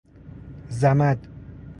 ضمد 0.81 1.27